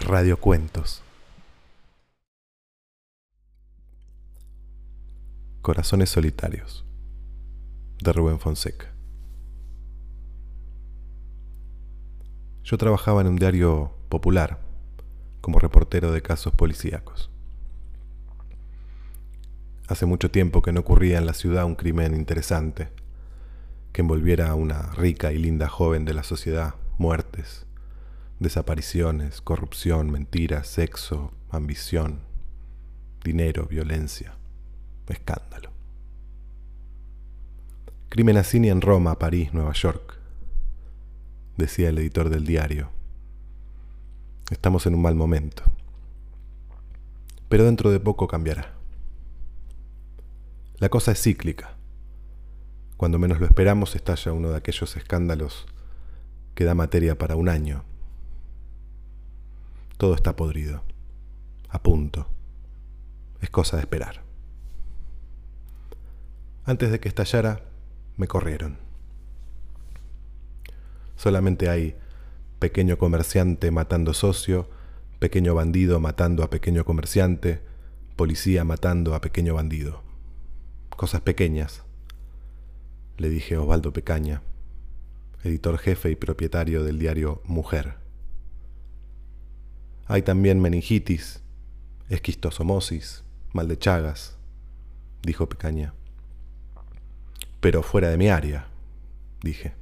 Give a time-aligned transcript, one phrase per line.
[0.00, 1.02] Radiocuentos.
[5.62, 6.84] Corazones solitarios.
[8.02, 8.92] De Rubén Fonseca.
[12.64, 14.58] Yo trabajaba en un diario popular
[15.40, 17.30] como reportero de casos policíacos.
[19.86, 22.99] Hace mucho tiempo que no ocurría en la ciudad un crimen interesante
[23.92, 27.66] que envolviera a una rica y linda joven de la sociedad, muertes,
[28.38, 32.20] desapariciones, corrupción, mentiras, sexo, ambición,
[33.24, 34.34] dinero, violencia,
[35.08, 35.70] escándalo.
[38.08, 40.18] Crimen así en Roma, París, Nueva York,
[41.56, 42.90] decía el editor del diario.
[44.50, 45.62] Estamos en un mal momento.
[47.48, 48.74] Pero dentro de poco cambiará.
[50.78, 51.76] La cosa es cíclica.
[53.00, 55.64] Cuando menos lo esperamos estalla uno de aquellos escándalos
[56.54, 57.82] que da materia para un año,
[59.96, 60.82] todo está podrido.
[61.70, 62.26] A punto.
[63.40, 64.20] Es cosa de esperar.
[66.66, 67.64] Antes de que estallara,
[68.18, 68.76] me corrieron.
[71.16, 71.96] Solamente hay
[72.58, 74.68] pequeño comerciante matando socio,
[75.18, 77.62] pequeño bandido matando a pequeño comerciante,
[78.14, 80.02] policía matando a pequeño bandido.
[80.90, 81.82] Cosas pequeñas,
[83.20, 84.40] le dije a Osvaldo Pecaña,
[85.44, 87.96] editor jefe y propietario del diario Mujer.
[90.06, 91.42] Hay también meningitis,
[92.08, 94.38] esquistosomosis, mal de Chagas,
[95.22, 95.92] dijo Pecaña.
[97.60, 98.68] Pero fuera de mi área,
[99.42, 99.74] dije.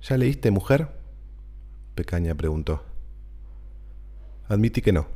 [0.00, 0.88] ¿Ya leíste mujer?
[1.94, 2.82] Pecaña preguntó.
[4.48, 5.08] Admití que no.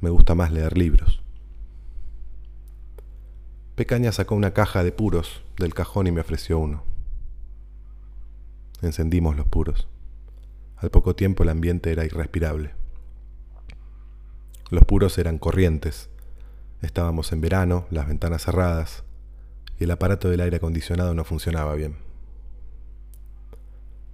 [0.00, 1.22] Me gusta más leer libros.
[3.82, 6.84] Pecaña sacó una caja de puros del cajón y me ofreció uno.
[8.80, 9.88] Encendimos los puros.
[10.76, 12.76] Al poco tiempo el ambiente era irrespirable.
[14.70, 16.10] Los puros eran corrientes.
[16.80, 19.02] Estábamos en verano, las ventanas cerradas,
[19.80, 21.96] y el aparato del aire acondicionado no funcionaba bien.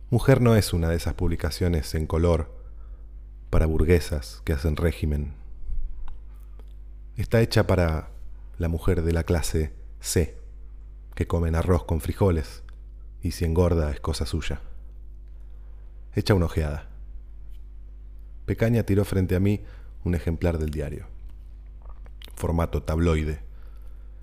[0.08, 2.50] Mujer no es una de esas publicaciones en color
[3.50, 5.34] para burguesas que hacen régimen.
[7.18, 8.16] Está hecha para
[8.58, 10.36] la mujer de la clase C,
[11.14, 12.64] que comen arroz con frijoles,
[13.22, 14.60] y si engorda es cosa suya.
[16.14, 16.88] Echa una ojeada.
[18.46, 19.62] Pecaña tiró frente a mí
[20.04, 21.06] un ejemplar del diario.
[22.34, 23.40] Formato tabloide,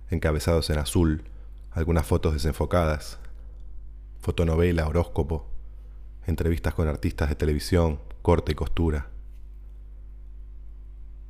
[0.10, 1.24] encabezados en azul,
[1.72, 3.20] algunas fotos desenfocadas,
[4.20, 5.48] fotonovela, horóscopo,
[6.26, 9.08] entrevistas con artistas de televisión, corte y costura.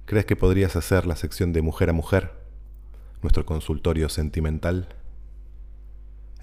[0.06, 2.45] ¿Crees que podrías hacer la sección de mujer a mujer?
[3.26, 4.88] Nuestro consultorio sentimental.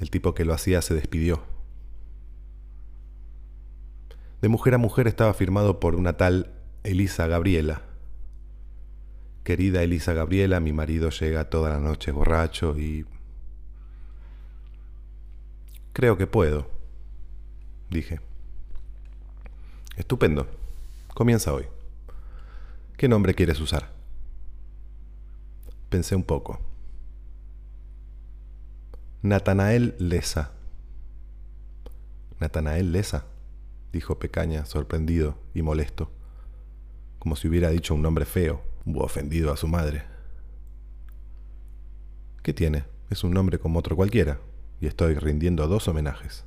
[0.00, 1.44] El tipo que lo hacía se despidió.
[4.40, 6.50] De mujer a mujer estaba firmado por una tal
[6.82, 7.82] Elisa Gabriela.
[9.44, 13.06] Querida Elisa Gabriela, mi marido llega toda la noche borracho y...
[15.92, 16.68] Creo que puedo,
[17.90, 18.18] dije.
[19.96, 20.48] Estupendo.
[21.14, 21.66] Comienza hoy.
[22.96, 23.92] ¿Qué nombre quieres usar?
[25.88, 26.71] Pensé un poco.
[29.24, 30.50] Natanael Lesa.
[32.40, 33.26] Natanael Lesa
[33.92, 36.10] dijo Pecaña, sorprendido y molesto,
[37.20, 40.02] como si hubiera dicho un nombre feo u ofendido a su madre.
[42.42, 42.82] ¿Qué tiene?
[43.10, 44.40] Es un nombre como otro cualquiera,
[44.80, 46.44] y estoy rindiendo dos homenajes.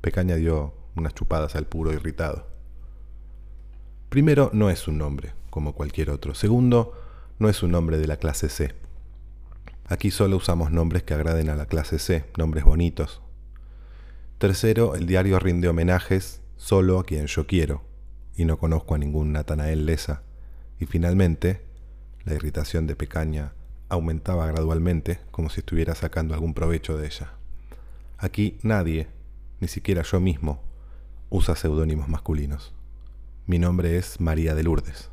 [0.00, 2.46] Pecaña dio unas chupadas al puro irritado.
[4.08, 6.36] Primero, no es un nombre, como cualquier otro.
[6.36, 6.92] Segundo,
[7.40, 8.72] no es un nombre de la clase C.
[9.90, 13.22] Aquí solo usamos nombres que agraden a la clase C, nombres bonitos.
[14.36, 17.82] Tercero, el diario rinde homenajes solo a quien yo quiero,
[18.36, 20.22] y no conozco a ningún Natanael Lesa.
[20.78, 21.62] Y finalmente,
[22.26, 23.54] la irritación de Pecaña
[23.88, 27.32] aumentaba gradualmente, como si estuviera sacando algún provecho de ella.
[28.18, 29.08] Aquí nadie,
[29.58, 30.60] ni siquiera yo mismo,
[31.30, 32.74] usa seudónimos masculinos.
[33.46, 35.10] Mi nombre es María de Lourdes.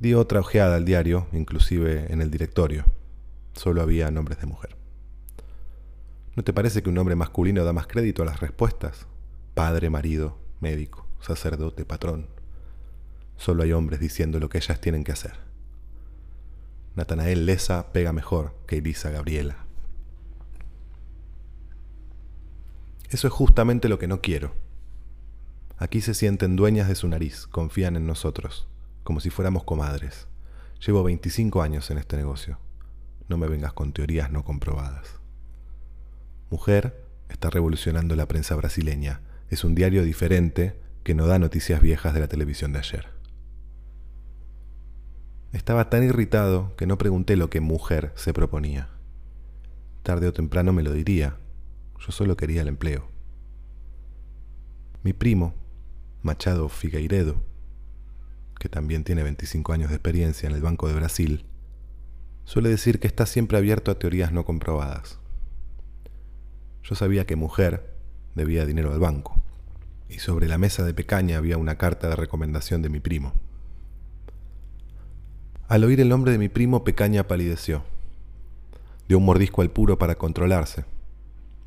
[0.00, 2.84] Di otra ojeada al diario, inclusive en el directorio.
[3.52, 4.76] Solo había nombres de mujer.
[6.34, 9.06] ¿No te parece que un nombre masculino da más crédito a las respuestas?
[9.60, 12.28] padre, marido, médico, sacerdote, patrón.
[13.36, 15.34] Solo hay hombres diciendo lo que ellas tienen que hacer.
[16.96, 19.66] Natanael Lesa pega mejor que Elisa Gabriela.
[23.10, 24.54] Eso es justamente lo que no quiero.
[25.76, 28.66] Aquí se sienten dueñas de su nariz, confían en nosotros,
[29.10, 30.28] como si fuéramos comadres.
[30.86, 32.60] Llevo 25 años en este negocio.
[33.26, 35.18] No me vengas con teorías no comprobadas.
[36.48, 39.20] Mujer está revolucionando la prensa brasileña.
[39.48, 43.08] Es un diario diferente que no da noticias viejas de la televisión de ayer.
[45.52, 48.90] Estaba tan irritado que no pregunté lo que mujer se proponía.
[50.04, 51.36] Tarde o temprano me lo diría.
[51.98, 53.08] Yo solo quería el empleo.
[55.02, 55.56] Mi primo,
[56.22, 57.49] Machado Figueiredo,
[58.60, 61.46] que también tiene 25 años de experiencia en el Banco de Brasil,
[62.44, 65.18] suele decir que está siempre abierto a teorías no comprobadas.
[66.84, 67.96] Yo sabía que mujer
[68.34, 69.42] debía dinero al banco,
[70.10, 73.32] y sobre la mesa de Pecaña había una carta de recomendación de mi primo.
[75.66, 77.82] Al oír el nombre de mi primo, Pecaña palideció.
[79.08, 80.84] Dio un mordisco al puro para controlarse.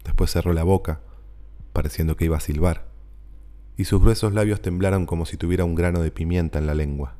[0.04, 1.02] Después cerró la boca,
[1.72, 2.86] pareciendo que iba a silbar,
[3.78, 7.16] y sus gruesos labios temblaron como si tuviera un grano de pimienta en la lengua.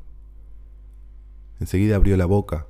[1.60, 2.66] Enseguida abrió la boca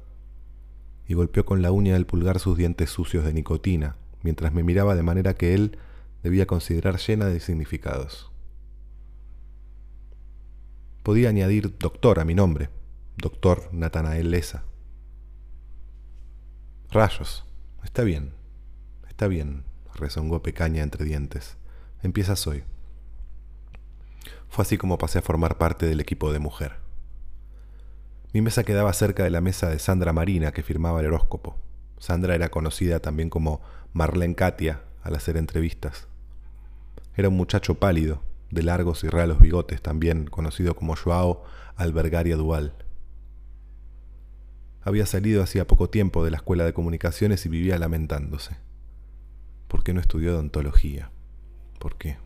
[1.07, 4.95] y golpeó con la uña del pulgar sus dientes sucios de nicotina, mientras me miraba
[4.95, 5.79] de manera que él
[6.23, 8.31] debía considerar llena de significados.
[11.03, 12.71] Podía añadir doctor a mi nombre,
[13.19, 14.65] doctor Natanael Lesa.
[16.91, 17.45] Rayos,
[17.83, 18.33] está bien,
[19.09, 19.65] está bien,
[19.95, 21.59] rezongó Pecaña entre dientes.
[22.03, 22.65] Empiezas hoy.
[24.49, 26.77] Fue así como pasé a formar parte del equipo de mujer.
[28.33, 31.57] Mi mesa quedaba cerca de la mesa de Sandra Marina, que firmaba el horóscopo.
[31.99, 33.61] Sandra era conocida también como
[33.93, 36.09] Marlene Katia al hacer entrevistas.
[37.17, 41.45] Era un muchacho pálido, de largos y ralos bigotes, también conocido como Joao
[41.77, 42.75] Albergaria Dual.
[44.83, 48.57] Había salido hacía poco tiempo de la escuela de comunicaciones y vivía lamentándose.
[49.69, 51.11] ¿Por qué no estudió odontología?
[51.79, 52.19] ¿Por qué?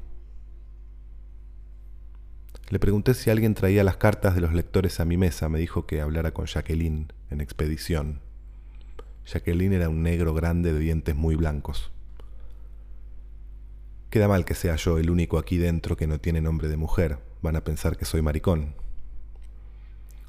[2.70, 5.48] Le pregunté si alguien traía las cartas de los lectores a mi mesa.
[5.48, 8.20] Me dijo que hablara con Jacqueline en expedición.
[9.24, 11.90] Jacqueline era un negro grande de dientes muy blancos.
[14.10, 17.18] Queda mal que sea yo el único aquí dentro que no tiene nombre de mujer.
[17.40, 18.74] Van a pensar que soy maricón.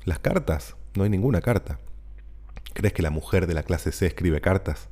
[0.06, 0.78] Las cartas.
[0.96, 1.80] No hay ninguna carta.
[2.74, 4.88] ¿Crees que la mujer de la clase C escribe cartas?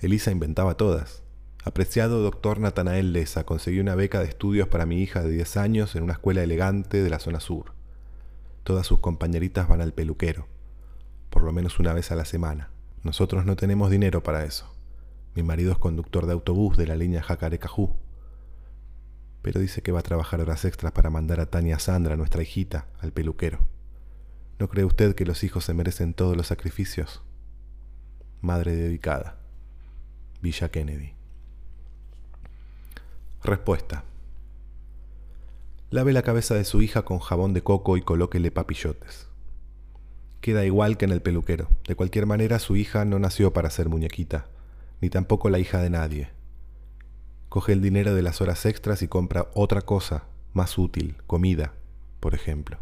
[0.00, 1.22] Elisa inventaba todas.
[1.66, 5.96] Apreciado doctor Natanael Leza, conseguí una beca de estudios para mi hija de 10 años
[5.96, 7.72] en una escuela elegante de la zona sur.
[8.62, 10.46] Todas sus compañeritas van al peluquero,
[11.28, 12.70] por lo menos una vez a la semana.
[13.02, 14.72] Nosotros no tenemos dinero para eso.
[15.34, 17.96] Mi marido es conductor de autobús de la línea Jacarecajú.
[19.42, 22.86] Pero dice que va a trabajar horas extras para mandar a Tania Sandra, nuestra hijita,
[23.00, 23.66] al peluquero.
[24.60, 27.24] ¿No cree usted que los hijos se merecen todos los sacrificios?
[28.40, 29.40] Madre dedicada.
[30.40, 31.15] Villa Kennedy.
[33.42, 34.04] Respuesta.
[35.90, 39.28] Lave la cabeza de su hija con jabón de coco y colóquele papillotes.
[40.40, 41.68] Queda igual que en el peluquero.
[41.86, 44.46] De cualquier manera, su hija no nació para ser muñequita,
[45.00, 46.30] ni tampoco la hija de nadie.
[47.48, 51.72] Coge el dinero de las horas extras y compra otra cosa más útil, comida,
[52.20, 52.78] por ejemplo.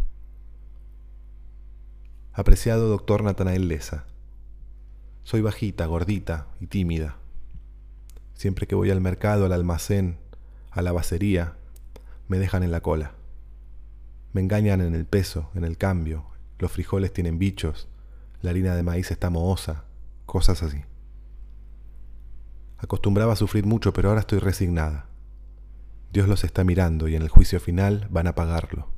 [2.32, 4.04] Apreciado doctor Natanael Leza.
[5.24, 7.16] Soy bajita, gordita y tímida.
[8.34, 10.18] Siempre que voy al mercado, al almacén,
[10.74, 11.54] a la bacería,
[12.28, 13.12] me dejan en la cola.
[14.32, 16.26] Me engañan en el peso, en el cambio,
[16.58, 17.88] los frijoles tienen bichos,
[18.42, 19.84] la harina de maíz está mohosa,
[20.26, 20.82] cosas así.
[22.78, 25.06] Acostumbraba a sufrir mucho, pero ahora estoy resignada.
[26.12, 28.88] Dios los está mirando y en el juicio final van a pagarlo.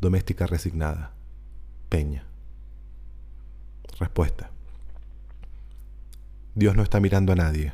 [0.00, 1.14] Doméstica resignada.
[1.88, 2.24] Peña.
[3.98, 4.50] Respuesta.
[6.54, 7.72] Dios no está mirando a nadie.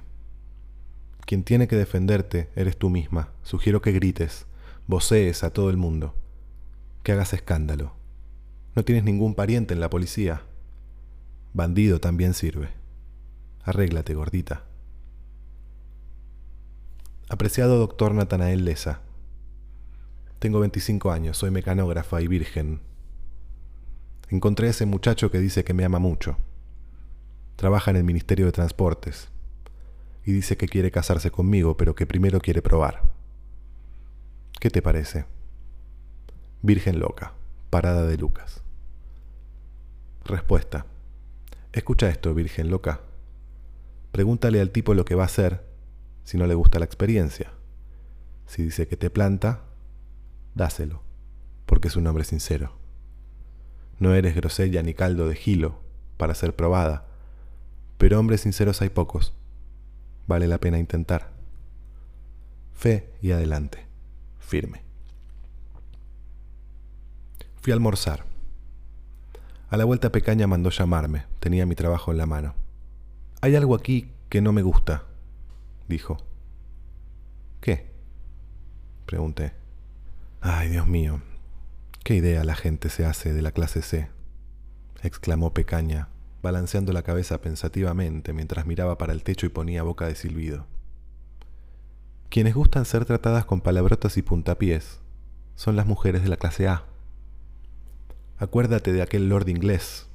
[1.29, 3.33] Quien tiene que defenderte eres tú misma.
[3.43, 4.47] Sugiero que grites,
[4.87, 6.15] vocees a todo el mundo,
[7.03, 7.93] que hagas escándalo.
[8.75, 10.41] No tienes ningún pariente en la policía.
[11.53, 12.71] Bandido también sirve.
[13.63, 14.65] Arréglate, gordita.
[17.29, 19.03] Apreciado doctor Natanael Leza.
[20.39, 22.81] Tengo 25 años, soy mecanógrafa y virgen.
[24.31, 26.39] Encontré a ese muchacho que dice que me ama mucho.
[27.57, 29.29] Trabaja en el Ministerio de Transportes
[30.29, 33.01] y dice que quiere casarse conmigo, pero que primero quiere probar.
[34.61, 35.25] ¿Qué te parece?
[36.61, 37.33] Virgen loca,
[37.71, 38.61] parada de Lucas.
[40.27, 40.85] Respuesta.
[41.73, 43.01] Escucha esto, Virgen loca.
[44.13, 45.65] Pregúntale al tipo lo que va a hacer
[46.25, 47.51] si no le gusta la experiencia.
[48.47, 49.63] Si dice que te planta,
[50.55, 51.01] dáselo,
[51.65, 52.77] porque es un hombre sincero.
[53.99, 55.81] No eres grosella ni caldo de gilo
[56.19, 57.07] para ser probada,
[57.97, 59.33] pero hombres sinceros hay pocos
[60.29, 61.31] vale la pena intentar.
[62.75, 63.87] Fe y adelante,
[64.39, 64.83] firme.
[67.61, 68.25] Fui a almorzar.
[69.71, 72.55] A la vuelta Pecaña mandó llamarme, tenía mi trabajo en la mano.
[73.41, 75.05] Hay algo aquí que no me gusta,
[75.89, 76.19] dijo.
[77.61, 77.91] ¿Qué?
[79.07, 79.53] Pregunté.
[80.41, 81.21] Ay, Dios mío,
[82.05, 84.09] qué idea la gente se hace de la clase C,
[85.03, 86.09] exclamó Pecaña,
[86.43, 90.67] balanceando la cabeza pensativamente mientras miraba para el techo y ponía boca de silbido.
[92.29, 95.01] Quienes gustan ser tratadas con palabrotas y puntapiés
[95.55, 96.85] son las mujeres de la clase A.
[98.39, 100.07] Acuérdate de aquel lord inglés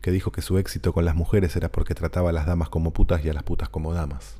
[0.00, 2.92] que dijo que su éxito con las mujeres era porque trataba a las damas como
[2.92, 4.36] putas y a las putas como damas.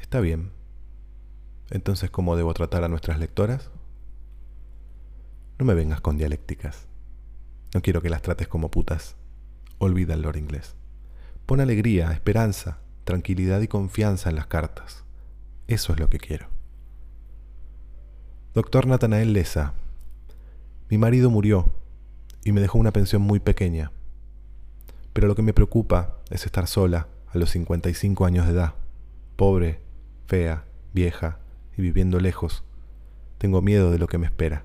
[0.00, 0.50] Está bien.
[1.70, 3.70] Entonces, ¿cómo debo tratar a nuestras lectoras?
[5.58, 6.86] No me vengas con dialécticas.
[7.74, 9.16] No quiero que las trates como putas.
[9.78, 10.74] Olvida el lord inglés.
[11.46, 15.04] Pon alegría, esperanza, tranquilidad y confianza en las cartas.
[15.66, 16.48] Eso es lo que quiero.
[18.54, 19.74] Doctor Natanael Leza,
[20.90, 21.72] mi marido murió
[22.44, 23.92] y me dejó una pensión muy pequeña.
[25.12, 28.74] Pero lo que me preocupa es estar sola a los 55 años de edad,
[29.36, 29.80] pobre,
[30.26, 31.38] fea, vieja
[31.76, 32.64] y viviendo lejos.
[33.38, 34.64] Tengo miedo de lo que me espera.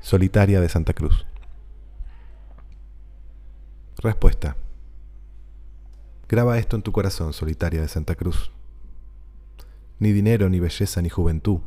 [0.00, 1.26] Solitaria de Santa Cruz.
[4.02, 4.56] Respuesta.
[6.26, 8.50] Graba esto en tu corazón, solitaria de Santa Cruz.
[9.98, 11.60] Ni dinero, ni belleza, ni juventud,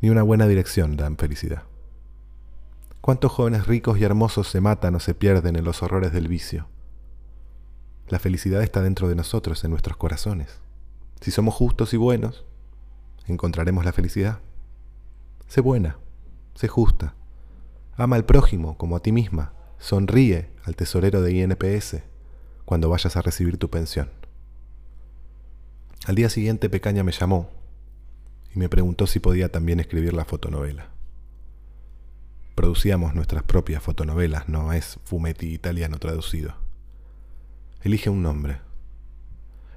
[0.00, 1.64] ni una buena dirección dan felicidad.
[3.00, 6.68] ¿Cuántos jóvenes ricos y hermosos se matan o se pierden en los horrores del vicio?
[8.06, 10.60] La felicidad está dentro de nosotros, en nuestros corazones.
[11.20, 12.44] Si somos justos y buenos,
[13.26, 14.38] encontraremos la felicidad.
[15.48, 15.98] Sé buena,
[16.54, 17.16] sé justa.
[17.96, 19.52] Ama al prójimo como a ti misma.
[19.80, 22.02] Sonríe al tesorero de INPS
[22.64, 24.10] cuando vayas a recibir tu pensión.
[26.06, 27.50] Al día siguiente Pecaña me llamó
[28.54, 30.90] y me preguntó si podía también escribir la fotonovela
[32.60, 36.56] producíamos nuestras propias fotonovelas, no es fumetti italiano traducido.
[37.80, 38.60] Elige un nombre.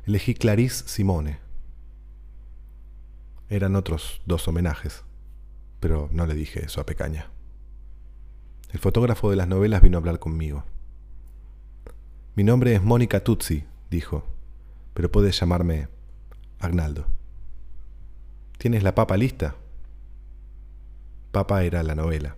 [0.06, 1.40] Elegí Clarice Simone.
[3.48, 5.06] Eran otros dos homenajes,
[5.80, 7.33] pero no le dije eso a Pecaña.
[8.74, 10.64] El fotógrafo de las novelas vino a hablar conmigo.
[12.34, 14.26] Mi nombre es Mónica Tuzzi, dijo,
[14.96, 15.90] pero puedes llamarme
[16.58, 17.06] Agnaldo.
[18.58, 19.56] ¿Tienes la papa lista?
[21.32, 22.36] Papa era la novela.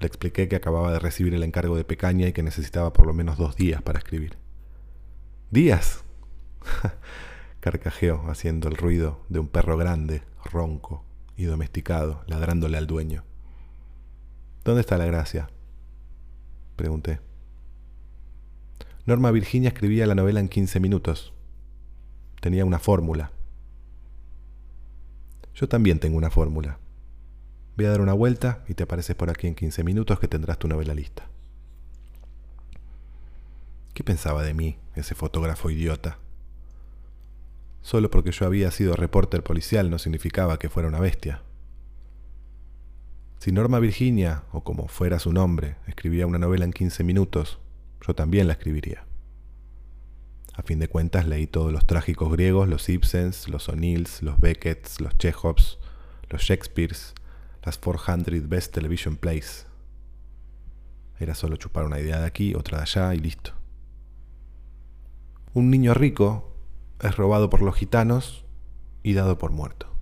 [0.00, 3.12] Le expliqué que acababa de recibir el encargo de Pecaña y que necesitaba por lo
[3.12, 4.38] menos dos días para escribir.
[5.50, 6.02] ¿Días?
[7.60, 11.04] Carcajeó, haciendo el ruido de un perro grande, ronco
[11.36, 13.22] y domesticado, ladrándole al dueño.
[14.64, 15.48] ¿Dónde está la gracia?
[16.76, 17.20] Pregunté.
[19.04, 21.34] Norma Virginia escribía la novela en 15 minutos.
[22.40, 23.30] Tenía una fórmula.
[25.54, 26.78] Yo también tengo una fórmula.
[27.76, 30.58] Voy a dar una vuelta y te apareces por aquí en 15 minutos que tendrás
[30.58, 31.28] tu novela lista.
[33.92, 36.18] ¿Qué pensaba de mí, ese fotógrafo idiota?
[37.82, 41.42] Solo porque yo había sido reporter policial no significaba que fuera una bestia.
[43.44, 47.58] Si Norma Virginia, o como fuera su nombre, escribía una novela en 15 minutos,
[48.00, 49.04] yo también la escribiría.
[50.54, 54.98] A fin de cuentas leí todos los trágicos griegos, los Ibsens, los O'Neills, los Becketts,
[55.02, 55.78] los Chekhovs,
[56.30, 57.12] los Shakespeares,
[57.62, 59.66] las 400 Best Television Plays.
[61.20, 63.52] Era solo chupar una idea de aquí, otra de allá y listo.
[65.52, 66.50] Un niño rico
[66.98, 68.46] es robado por los gitanos
[69.02, 69.93] y dado por muerto.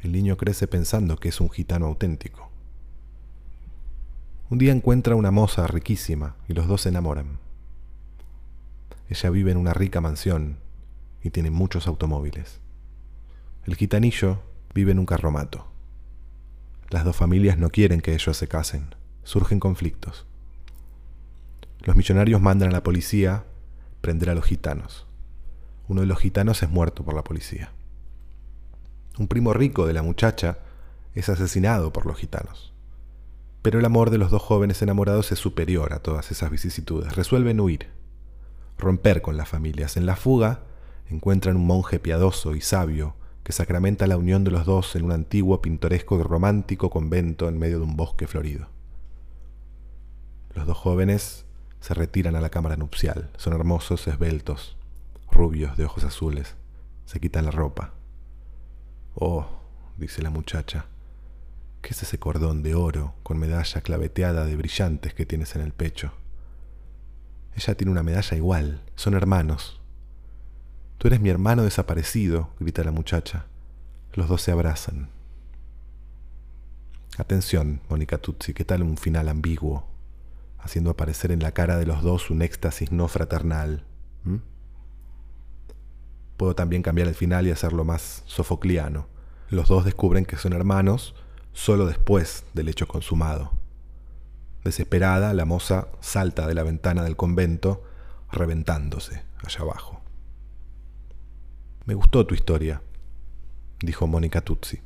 [0.00, 2.50] El niño crece pensando que es un gitano auténtico.
[4.48, 7.38] Un día encuentra una moza riquísima y los dos se enamoran.
[9.08, 10.58] Ella vive en una rica mansión
[11.22, 12.60] y tiene muchos automóviles.
[13.64, 14.40] El gitanillo
[14.72, 15.66] vive en un carromato.
[16.90, 18.94] Las dos familias no quieren que ellos se casen.
[19.24, 20.26] Surgen conflictos.
[21.80, 23.44] Los millonarios mandan a la policía
[24.00, 25.06] prender a los gitanos.
[25.88, 27.72] Uno de los gitanos es muerto por la policía.
[29.18, 30.58] Un primo rico de la muchacha
[31.14, 32.72] es asesinado por los gitanos.
[33.62, 37.16] Pero el amor de los dos jóvenes enamorados es superior a todas esas vicisitudes.
[37.16, 37.88] Resuelven huir,
[38.78, 39.96] romper con las familias.
[39.96, 40.60] En la fuga
[41.10, 45.12] encuentran un monje piadoso y sabio que sacramenta la unión de los dos en un
[45.12, 48.68] antiguo, pintoresco y romántico convento en medio de un bosque florido.
[50.54, 51.44] Los dos jóvenes
[51.80, 53.30] se retiran a la cámara nupcial.
[53.36, 54.76] Son hermosos, esbeltos,
[55.30, 56.54] rubios, de ojos azules.
[57.06, 57.97] Se quitan la ropa.
[59.20, 59.46] Oh,
[59.96, 60.86] dice la muchacha,
[61.82, 65.72] ¿qué es ese cordón de oro con medalla claveteada de brillantes que tienes en el
[65.72, 66.12] pecho?
[67.56, 69.78] Ella tiene una medalla igual, son hermanos,
[70.98, 73.46] Tú eres mi hermano desaparecido, grita la muchacha.
[74.14, 75.10] Los dos se abrazan.
[77.16, 79.86] Atención, Mónica Tutsi, ¿qué tal un final ambiguo?
[80.58, 83.84] haciendo aparecer en la cara de los dos un éxtasis no fraternal.
[86.38, 89.08] Puedo también cambiar el final y hacerlo más sofocliano.
[89.50, 91.16] Los dos descubren que son hermanos
[91.52, 93.52] solo después del hecho consumado.
[94.62, 97.82] Desesperada, la moza salta de la ventana del convento,
[98.30, 100.00] reventándose allá abajo.
[101.86, 102.82] Me gustó tu historia,
[103.80, 104.80] dijo Mónica Tutsi.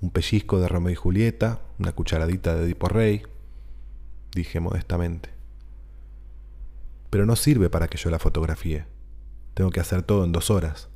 [0.00, 3.22] Un pellizco de Romeo y Julieta, una cucharadita de Edipo Rey,
[4.32, 5.30] dije modestamente.
[7.10, 8.93] Pero no sirve para que yo la fotografíe.
[9.54, 10.88] Tengo que hacer todo en dos horas.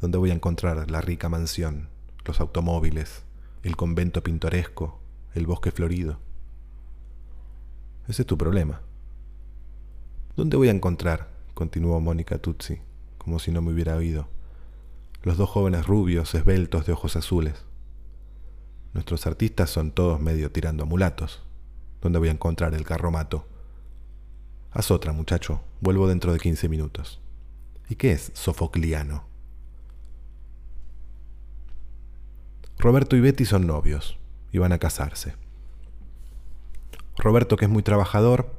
[0.00, 1.90] ¿Dónde voy a encontrar la rica mansión,
[2.24, 3.24] los automóviles,
[3.62, 5.00] el convento pintoresco,
[5.34, 6.18] el bosque florido?
[8.08, 8.80] Ese es tu problema.
[10.34, 11.28] ¿Dónde voy a encontrar?
[11.52, 12.80] continuó Mónica Tutsi,
[13.18, 14.28] como si no me hubiera oído.
[15.22, 17.64] Los dos jóvenes rubios, esbeltos, de ojos azules.
[18.94, 21.42] Nuestros artistas son todos medio tirando a mulatos.
[22.00, 23.46] ¿Dónde voy a encontrar el carromato?
[24.70, 25.60] Haz otra, muchacho.
[25.80, 27.20] Vuelvo dentro de quince minutos.
[27.88, 29.24] ¿Y qué es Sofocliano?
[32.78, 34.18] Roberto y Betty son novios
[34.52, 35.34] y van a casarse.
[37.16, 38.58] Roberto, que es muy trabajador,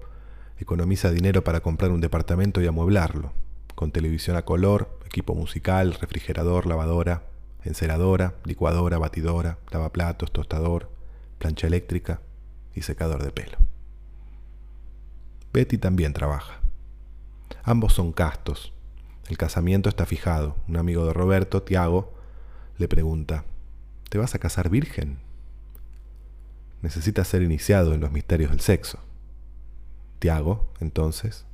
[0.58, 3.34] economiza dinero para comprar un departamento y amueblarlo,
[3.75, 7.24] con televisión a color, equipo musical, refrigerador, lavadora,
[7.63, 10.89] enceradora, licuadora, batidora, lavaplatos, tostador,
[11.39, 12.22] plancha eléctrica
[12.74, 13.58] y secador de pelo.
[15.51, 16.60] Betty también trabaja.
[17.63, 18.75] Ambos son castos.
[19.27, 20.55] El casamiento está fijado.
[20.67, 22.13] Un amigo de Roberto, Tiago,
[22.77, 23.46] le pregunta,
[24.10, 25.25] ¿te vas a casar virgen?
[26.86, 29.00] necesita ser iniciado en los misterios del sexo.
[30.20, 31.46] Tiago, entonces,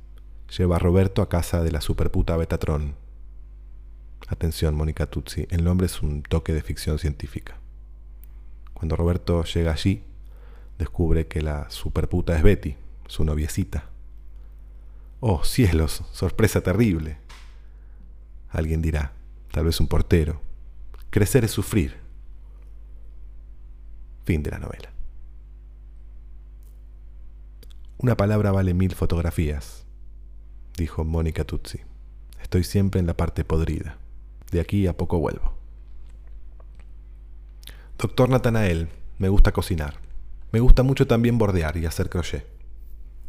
[0.56, 2.94] lleva a Roberto a casa de la superputa Betatron.
[4.28, 7.56] Atención, Mónica Tutsi, el nombre es un toque de ficción científica.
[8.74, 10.02] Cuando Roberto llega allí,
[10.78, 12.76] descubre que la superputa es Betty,
[13.06, 13.86] su noviecita.
[15.20, 17.16] Oh, cielos, sorpresa terrible.
[18.52, 19.12] Alguien dirá,
[19.50, 20.40] tal vez un portero.
[21.10, 21.96] Crecer es sufrir.
[24.24, 24.90] Fin de la novela.
[27.98, 29.84] Una palabra vale mil fotografías,
[30.76, 31.80] dijo Mónica Tutsi.
[32.42, 33.96] Estoy siempre en la parte podrida.
[34.50, 35.54] De aquí a poco vuelvo.
[37.98, 38.88] Doctor Natanael,
[39.18, 39.94] me gusta cocinar.
[40.50, 42.46] Me gusta mucho también bordear y hacer crochet.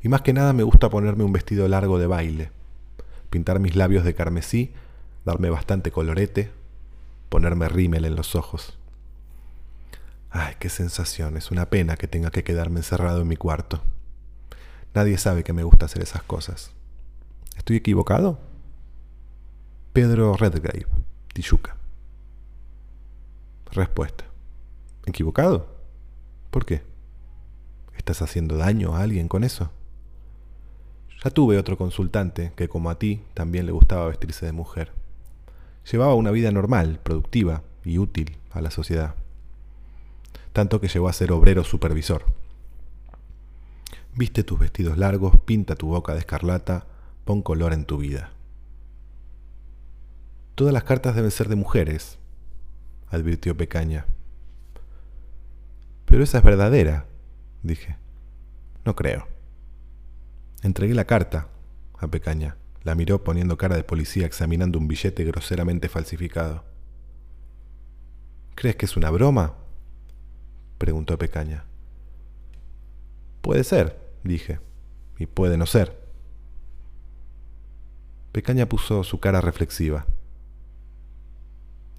[0.02, 2.52] Y más que nada me gusta ponerme un vestido largo de baile,
[3.30, 4.74] pintar mis labios de carmesí,
[5.26, 6.52] darme bastante colorete,
[7.30, 8.78] ponerme rímel en los ojos.
[10.30, 13.82] Ay, qué sensación, es una pena que tenga que quedarme encerrado en mi cuarto.
[14.94, 16.72] Nadie sabe que me gusta hacer esas cosas.
[17.58, 18.40] ¿Estoy equivocado?
[19.94, 20.88] Pedro Redgrave,
[21.34, 21.76] Tijuca.
[23.72, 24.26] Respuesta.
[25.06, 25.68] ¿Equivocado?
[26.50, 26.84] ¿Por qué?
[27.98, 29.72] ¿Estás haciendo daño a alguien con eso?
[31.24, 35.03] Ya tuve otro consultante que, como a ti, también le gustaba vestirse de mujer.
[35.92, 39.16] Llevaba una vida normal, productiva y útil a la sociedad.
[40.54, 42.26] Tanto que llegó a ser obrero supervisor.
[44.16, 46.86] Viste tus vestidos largos, pinta tu boca de escarlata,
[47.26, 48.32] pon color en tu vida.
[50.56, 52.20] Todas las cartas deben ser de mujeres,
[53.10, 54.06] advirtió Pecaña.
[56.06, 57.08] Pero esa es verdadera,
[57.64, 57.98] dije.
[58.86, 59.28] No creo.
[60.62, 61.48] Entregué la carta
[61.98, 62.56] a Pecaña.
[62.84, 66.66] La miró poniendo cara de policía examinando un billete groseramente falsificado.
[68.56, 69.56] ¿Crees que es una broma?
[70.78, 71.66] preguntó Pecaña.
[73.42, 74.60] Puede ser, dije,
[75.18, 75.98] y puede no ser.
[78.34, 80.06] Pecaña puso su cara reflexiva.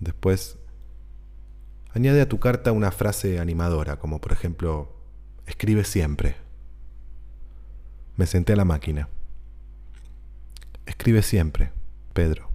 [0.01, 0.59] Después,
[1.93, 4.93] añade a tu carta una frase animadora, como por ejemplo,
[5.47, 6.37] escribe siempre.
[8.17, 9.09] Me senté a la máquina.
[10.87, 11.73] Escribe siempre,
[12.13, 12.51] Pedro.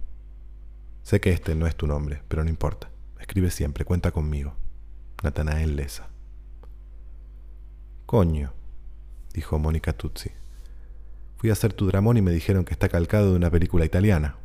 [1.02, 2.90] Sé que este no es tu nombre, pero no importa.
[3.18, 4.54] Escribe siempre, cuenta conmigo.
[5.22, 6.08] Natanael Lesa.
[8.06, 8.52] Coño,
[9.32, 10.30] dijo Mónica Tutsi.
[11.36, 14.36] Fui a hacer tu dramón y me dijeron que está calcado de una película italiana.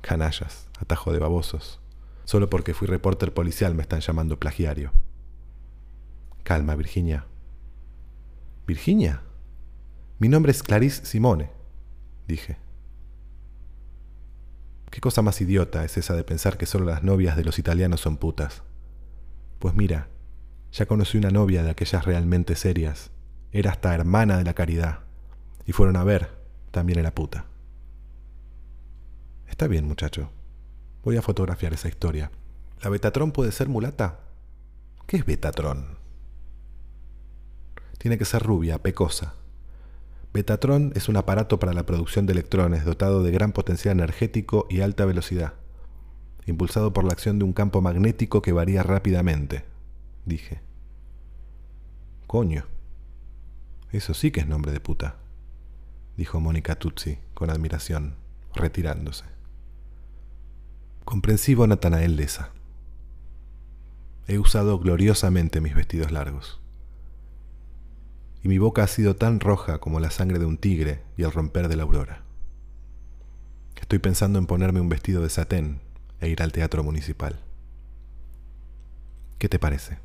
[0.00, 1.80] Canallas, atajo de babosos.
[2.24, 4.92] Solo porque fui reporter policial me están llamando plagiario.
[6.42, 7.26] Calma, Virginia.
[8.66, 9.22] ¿Virginia?
[10.18, 11.50] Mi nombre es Clarice Simone,
[12.28, 12.58] dije.
[14.90, 18.00] ¿Qué cosa más idiota es esa de pensar que solo las novias de los italianos
[18.00, 18.62] son putas?
[19.58, 20.08] Pues mira,
[20.70, 23.10] ya conocí una novia de aquellas realmente serias
[23.52, 25.00] era hasta hermana de la caridad.
[25.64, 26.30] Y fueron a ver
[26.70, 27.46] también a la puta.
[29.46, 30.30] Está bien, muchacho.
[31.02, 32.30] Voy a fotografiar esa historia.
[32.82, 34.20] ¿La Betatron puede ser mulata?
[35.06, 35.98] ¿Qué es Betatron?
[37.98, 39.34] Tiene que ser rubia, pecosa.
[40.32, 44.80] Betatron es un aparato para la producción de electrones dotado de gran potencial energético y
[44.80, 45.54] alta velocidad,
[46.46, 49.64] impulsado por la acción de un campo magnético que varía rápidamente,
[50.24, 50.60] dije.
[52.26, 52.66] Coño.
[53.90, 55.16] Eso sí que es nombre de puta,
[56.18, 58.16] dijo Mónica Tutsi con admiración,
[58.54, 59.24] retirándose.
[61.06, 62.50] Comprensivo Natanael Lesa.
[64.26, 66.60] He usado gloriosamente mis vestidos largos.
[68.42, 71.32] Y mi boca ha sido tan roja como la sangre de un tigre y el
[71.32, 72.22] romper de la aurora.
[73.80, 75.80] Estoy pensando en ponerme un vestido de satén
[76.20, 77.40] e ir al teatro municipal.
[79.38, 79.98] ¿Qué te parece?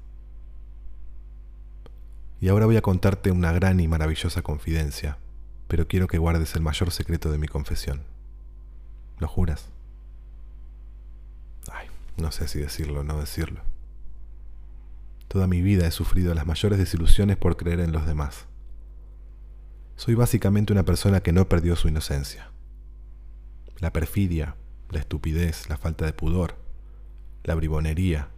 [2.40, 5.18] Y ahora voy a contarte una gran y maravillosa confidencia,
[5.68, 8.04] pero quiero que guardes el mayor secreto de mi confesión.
[9.20, 9.70] ¿Lo juras?
[11.72, 13.62] Ay, no sé si decirlo o no decirlo.
[15.34, 18.46] Toda mi vida he sufrido las mayores desilusiones por creer en los demás.
[19.96, 22.52] Soy básicamente una persona que no perdió su inocencia.
[23.80, 24.56] La perfidia,
[24.92, 26.56] la estupidez, la falta de pudor,
[27.44, 28.30] la bribonería,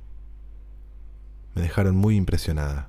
[1.54, 2.88] me dejaron muy impresionada.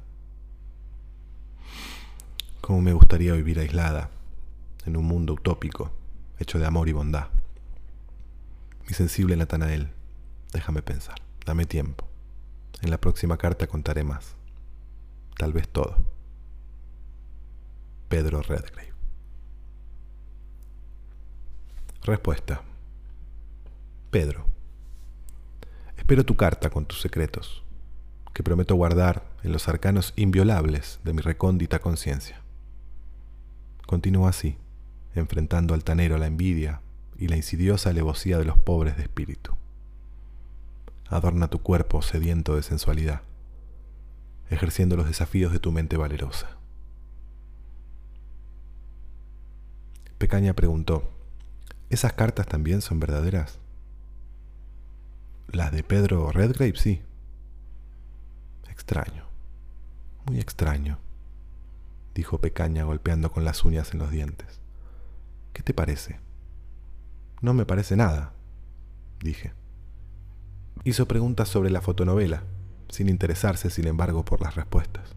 [2.61, 4.11] Cómo me gustaría vivir aislada,
[4.85, 5.91] en un mundo utópico,
[6.39, 7.27] hecho de amor y bondad.
[8.87, 9.89] Mi sensible Natanael,
[10.53, 12.09] déjame pensar, dame tiempo.
[12.83, 14.37] En la próxima carta contaré más.
[15.37, 15.97] Tal vez todo.
[18.09, 18.93] Pedro Redgrave.
[22.03, 22.63] Respuesta.
[24.11, 24.47] Pedro.
[25.97, 27.65] Espero tu carta con tus secretos,
[28.33, 32.41] que prometo guardar en los arcanos inviolables de mi recóndita conciencia.
[33.87, 34.57] Continúa así,
[35.15, 36.81] enfrentando altanero la envidia
[37.19, 39.57] y la insidiosa alevosía de los pobres de espíritu
[41.09, 43.23] adorna tu cuerpo sediento de sensualidad,
[44.51, 46.57] ejerciendo los desafíos de tu mente valerosa.
[50.19, 51.11] Pecaña preguntó,
[51.91, 53.59] ¿esas cartas también son verdaderas?
[55.53, 57.03] Las de Pedro Redgrave, sí.
[58.69, 59.27] Extraño,
[60.27, 60.99] muy extraño,
[62.15, 64.61] dijo Pecaña golpeando con las uñas en los dientes.
[65.53, 66.19] ¿Qué te parece?
[67.41, 68.33] No me parece nada,
[69.21, 69.53] dije.
[70.87, 72.45] Hizo preguntas sobre la fotonovela,
[72.91, 75.17] sin interesarse, sin embargo, por las respuestas.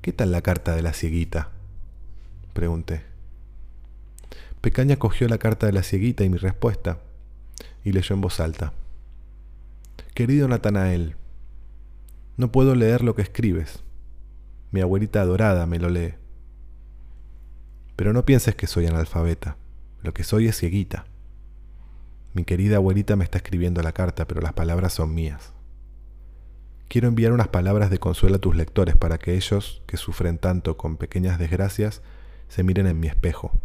[0.00, 1.50] ¿Qué tal la carta de la cieguita?
[2.52, 3.02] Pregunté.
[4.60, 7.00] Pecaña cogió la carta de la cieguita y mi respuesta,
[7.82, 8.74] y leyó en voz alta.
[10.14, 11.16] Querido Natanael,
[12.36, 13.82] no puedo leer lo que escribes.
[14.70, 16.14] Mi abuelita adorada me lo lee.
[17.96, 19.56] Pero no pienses que soy analfabeta.
[20.00, 21.06] Lo que soy es cieguita.
[22.32, 25.52] Mi querida abuelita me está escribiendo la carta, pero las palabras son mías.
[26.86, 30.76] Quiero enviar unas palabras de consuelo a tus lectores para que ellos, que sufren tanto
[30.76, 32.02] con pequeñas desgracias,
[32.48, 33.60] se miren en mi espejo.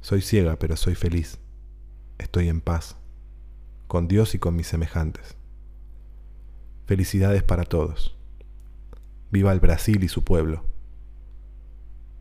[0.00, 1.38] Soy ciega, pero soy feliz.
[2.18, 2.96] Estoy en paz,
[3.86, 5.36] con Dios y con mis semejantes.
[6.86, 8.16] Felicidades para todos.
[9.30, 10.64] Viva el Brasil y su pueblo.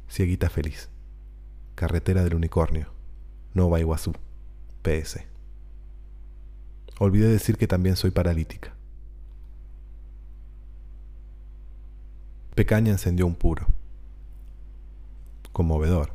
[0.09, 0.89] Cieguita feliz.
[1.75, 2.91] Carretera del Unicornio.
[3.53, 4.13] Nova Iguazú.
[6.99, 8.73] Olvidé decir que también soy paralítica.
[12.55, 13.67] Pecaña encendió un puro.
[15.51, 16.13] Conmovedor.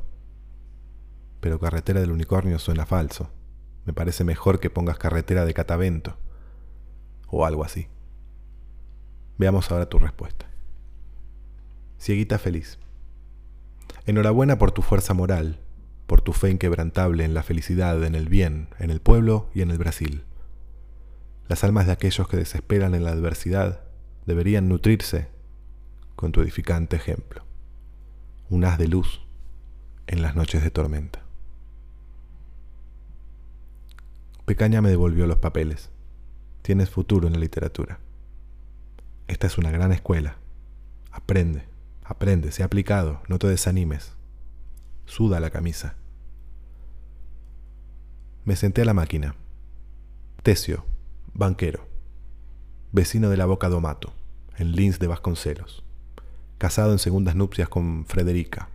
[1.40, 3.30] Pero carretera del unicornio suena falso.
[3.84, 6.16] Me parece mejor que pongas carretera de catavento.
[7.28, 7.88] O algo así.
[9.38, 10.46] Veamos ahora tu respuesta.
[12.00, 12.78] Cieguita feliz.
[14.06, 15.60] Enhorabuena por tu fuerza moral,
[16.12, 19.70] por tu fe inquebrantable en la felicidad, en el bien, en el pueblo y en
[19.70, 20.24] el Brasil.
[21.48, 23.80] Las almas de aquellos que desesperan en la adversidad
[24.26, 25.28] deberían nutrirse
[26.14, 27.46] con tu edificante ejemplo.
[28.50, 29.22] Un haz de luz
[30.06, 31.22] en las noches de tormenta.
[34.44, 35.88] Pecaña me devolvió los papeles.
[36.60, 38.00] Tienes futuro en la literatura.
[39.28, 40.36] Esta es una gran escuela.
[41.10, 41.64] Aprende,
[42.04, 44.12] aprende, sé aplicado, no te desanimes.
[45.06, 45.96] Suda la camisa.
[48.44, 49.36] Me senté a la máquina.
[50.42, 50.84] Tesio,
[51.32, 51.86] banquero.
[52.90, 54.12] Vecino de la Boca do Mato,
[54.56, 55.84] en Lins de Vasconcelos.
[56.58, 58.68] Casado en segundas nupcias con Frederica.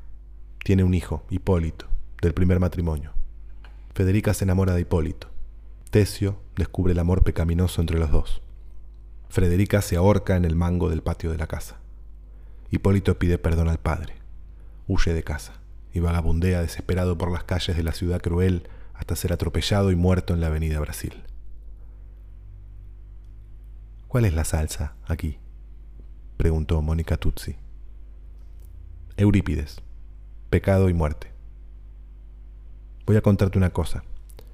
[0.64, 1.88] Tiene un hijo, Hipólito,
[2.22, 3.12] del primer matrimonio.
[3.94, 5.28] Federica se enamora de Hipólito.
[5.90, 8.42] Tesio descubre el amor pecaminoso entre los dos.
[9.28, 11.76] Frederica se ahorca en el mango del patio de la casa.
[12.72, 14.14] Hipólito pide perdón al padre.
[14.88, 15.60] Huye de casa
[15.94, 20.34] y vagabundea desesperado por las calles de la ciudad cruel hasta ser atropellado y muerto
[20.34, 21.24] en la avenida Brasil.
[24.08, 25.38] ¿Cuál es la salsa aquí?
[26.38, 27.56] preguntó Mónica Tutsi.
[29.16, 29.82] Eurípides,
[30.50, 31.32] pecado y muerte.
[33.06, 34.04] Voy a contarte una cosa.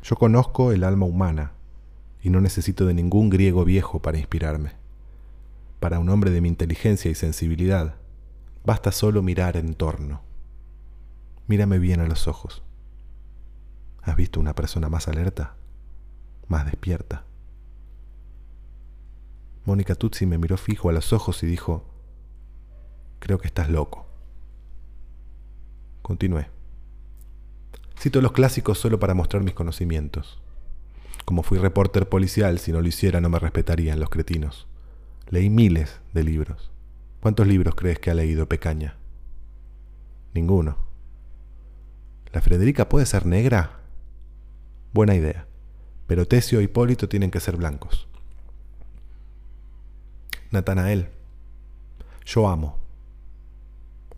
[0.03, 1.53] Yo conozco el alma humana
[2.21, 4.71] y no necesito de ningún griego viejo para inspirarme.
[5.79, 7.95] Para un hombre de mi inteligencia y sensibilidad,
[8.65, 10.21] basta solo mirar en torno.
[11.47, 12.63] Mírame bien a los ojos.
[14.03, 15.55] ¿Has visto una persona más alerta?
[16.47, 17.25] Más despierta.
[19.65, 21.85] Mónica Tutsi me miró fijo a los ojos y dijo,
[23.19, 24.05] creo que estás loco.
[26.01, 26.49] Continué.
[27.97, 30.41] Cito los clásicos solo para mostrar mis conocimientos.
[31.23, 34.67] Como fui reporter policial, si no lo hiciera no me respetarían los cretinos.
[35.29, 36.71] Leí miles de libros.
[37.21, 38.97] ¿Cuántos libros crees que ha leído Pecaña?
[40.33, 40.75] Ninguno.
[42.33, 43.82] ¿La Frederica puede ser negra?
[44.93, 45.47] Buena idea.
[46.07, 48.07] Pero Tesio e Hipólito tienen que ser blancos.
[50.51, 51.09] Natanael.
[52.25, 52.77] Yo amo.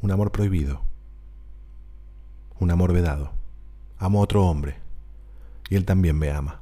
[0.02, 0.82] Un amor prohibido.
[2.60, 3.32] Un amor vedado.
[3.98, 4.76] Amo a otro hombre.
[5.70, 6.62] Y él también me ama.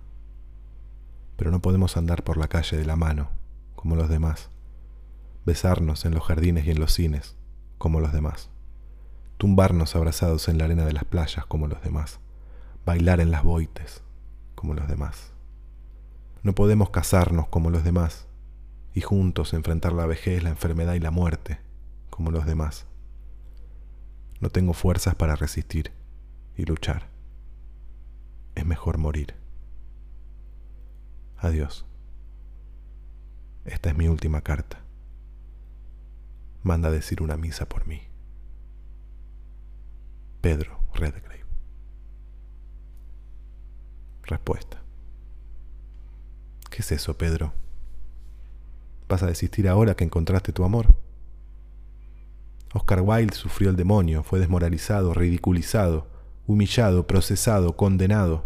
[1.35, 3.29] Pero no podemos andar por la calle de la mano
[3.83, 4.49] como los demás,
[5.45, 7.35] besarnos en los jardines y en los cines,
[7.77, 8.49] como los demás,
[9.37, 12.21] tumbarnos abrazados en la arena de las playas, como los demás,
[12.85, 14.03] bailar en las boites,
[14.55, 15.31] como los demás.
[16.41, 18.27] No podemos casarnos como los demás
[18.93, 21.59] y juntos enfrentar la vejez, la enfermedad y la muerte,
[22.09, 22.85] como los demás.
[24.39, 25.91] No tengo fuerzas para resistir
[26.57, 27.07] y luchar.
[28.55, 29.35] Es mejor morir.
[31.37, 31.85] Adiós.
[33.65, 34.81] Esta es mi última carta.
[36.61, 38.01] Manda decir una misa por mí.
[40.41, 41.42] Pedro Redgrave.
[44.23, 44.81] Respuesta.
[46.69, 47.53] ¿Qué es eso, Pedro?
[49.07, 50.95] ¿Vas a desistir ahora que encontraste tu amor?
[52.73, 56.07] Oscar Wilde sufrió el demonio, fue desmoralizado, ridiculizado,
[56.47, 58.45] humillado, procesado, condenado,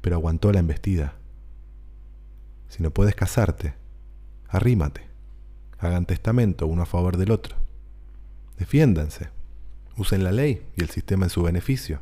[0.00, 1.18] pero aguantó la embestida
[2.68, 3.74] si no puedes casarte,
[4.46, 5.08] arrímate.
[5.78, 7.56] Hagan testamento uno a favor del otro.
[8.58, 9.30] Defiéndanse.
[9.96, 12.00] Usen la ley y el sistema en su beneficio.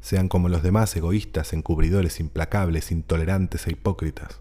[0.00, 4.40] Sean como los demás egoístas, encubridores, implacables, intolerantes e hipócritas.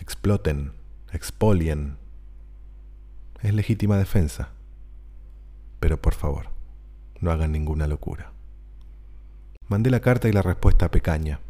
[0.00, 0.72] Exploten,
[1.12, 1.96] expolien.
[3.40, 4.50] Es legítima defensa.
[5.80, 6.48] Pero por favor,
[7.20, 8.32] no hagan ninguna locura.
[9.68, 11.40] Mandé la carta y la respuesta pecaña.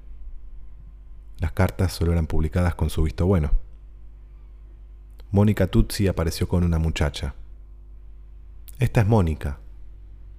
[1.38, 3.50] Las cartas solo eran publicadas con su visto bueno.
[5.32, 7.34] Mónica Tutsi apareció con una muchacha.
[8.78, 9.58] Esta es Mónica,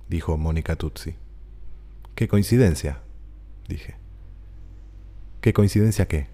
[0.08, 1.16] dijo Mónica Tutsi.
[2.16, 3.02] ¿Qué coincidencia?
[3.68, 3.96] dije.
[5.42, 6.28] ¿Qué coincidencia qué?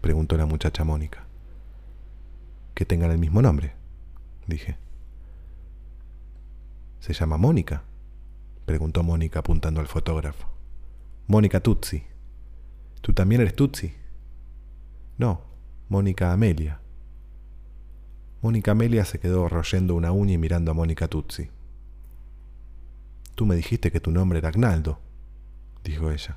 [0.00, 1.26] preguntó la muchacha Mónica.
[2.74, 3.74] Que tengan el mismo nombre,
[4.46, 4.76] dije.
[7.00, 7.82] ¿Se llama Mónica?
[8.66, 10.48] preguntó Mónica apuntando al fotógrafo.
[11.26, 12.04] Mónica Tutsi,
[13.00, 13.94] ¿Tú también eres Tutsi?
[15.16, 15.40] No,
[15.88, 16.80] Mónica Amelia.
[18.42, 21.50] Mónica Amelia se quedó royendo una uña y mirando a Mónica Tutsi.
[23.40, 25.00] Tú me dijiste que tu nombre era Agnaldo,
[25.82, 26.36] dijo ella.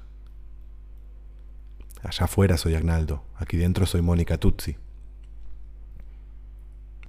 [2.02, 4.78] Allá afuera soy Agnaldo, aquí dentro soy Mónica Tutsi.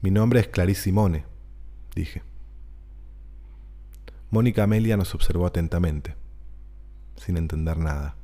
[0.00, 1.26] Mi nombre es Clarice Simone,
[1.94, 2.24] dije.
[4.30, 6.16] Mónica Amelia nos observó atentamente,
[7.14, 8.16] sin entender nada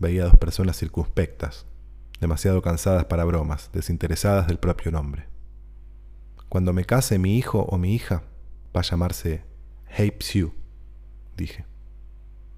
[0.00, 1.64] veía a dos personas circunspectas,
[2.20, 5.28] demasiado cansadas para bromas, desinteresadas del propio nombre.
[6.48, 8.24] Cuando me case mi hijo o mi hija,
[8.74, 9.48] va a llamarse
[9.92, 10.54] Hei Xiu,
[11.36, 11.66] dije.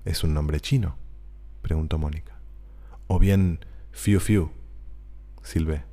[0.04, 0.96] ¿Es un nombre chino?
[1.62, 2.38] preguntó Mónica.
[3.06, 4.50] O bien Fiu Fiu,
[5.42, 5.84] silbé.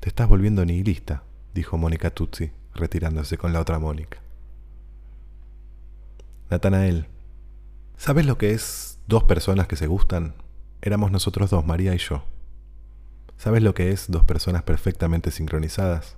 [0.00, 1.24] Te estás volviendo nihilista,
[1.54, 4.20] dijo Mónica Tutsi, retirándose con la otra Mónica.
[6.50, 7.08] Natanael,
[7.96, 10.34] ¿sabes lo que es dos personas que se gustan,
[10.82, 12.24] éramos nosotros dos, María y yo.
[13.38, 16.16] ¿Sabes lo que es dos personas perfectamente sincronizadas?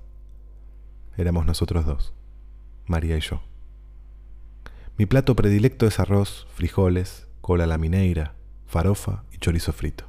[1.17, 2.13] Éramos nosotros dos,
[2.87, 3.41] María y yo.
[4.97, 8.35] Mi plato predilecto es arroz, frijoles, cola a la mineira,
[8.67, 10.05] farofa y chorizo frito.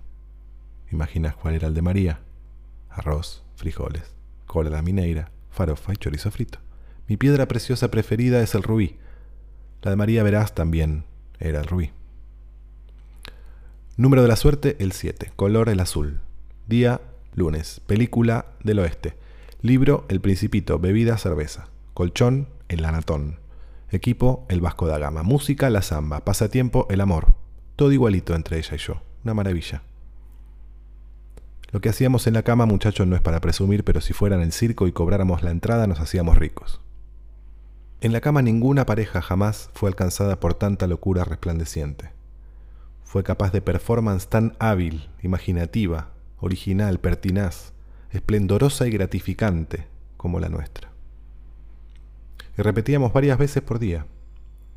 [0.92, 2.20] ¿Imaginas cuál era el de María?
[2.90, 4.14] Arroz, frijoles,
[4.46, 6.60] cola a la mineira, farofa y chorizo frito.
[7.08, 8.98] Mi piedra preciosa preferida es el rubí.
[9.82, 11.06] La de María Verás también
[11.40, 11.92] era el rubí.
[13.98, 15.32] Número de la suerte, el 7.
[15.36, 16.22] Color, el azul.
[16.68, 17.02] Día,
[17.36, 17.82] lunes.
[17.86, 19.16] Película del oeste.
[19.62, 20.80] Libro, El Principito.
[20.80, 21.68] Bebida, cerveza.
[21.94, 23.41] Colchón, el Anatón.
[23.92, 25.22] Equipo, el Vasco da Gama.
[25.22, 26.24] Música, la samba.
[26.24, 27.34] Pasatiempo, el amor.
[27.76, 29.02] Todo igualito entre ella y yo.
[29.26, 29.84] Una maravilla.
[31.72, 34.42] Lo que hacíamos en la cama, muchachos, no es para presumir, pero si fuera en
[34.44, 36.80] el circo y cobráramos la entrada, nos hacíamos ricos.
[38.00, 42.12] En la cama ninguna pareja jamás fue alcanzada por tanta locura resplandeciente.
[43.04, 47.74] Fue capaz de performance tan hábil, imaginativa, original, pertinaz,
[48.12, 50.91] esplendorosa y gratificante como la nuestra.
[52.58, 54.06] Y repetíamos varias veces por día,